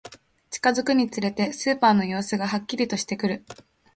[0.49, 3.45] 近づくにつれて、スーパーの様子がはっきりとしてくる